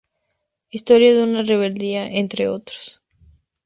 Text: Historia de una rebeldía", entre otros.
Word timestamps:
Historia 0.71 1.13
de 1.13 1.21
una 1.21 1.43
rebeldía", 1.43 2.07
entre 2.07 2.47
otros. 2.49 3.03